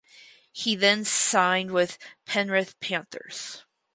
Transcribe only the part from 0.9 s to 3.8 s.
signed with Penrith Panthers.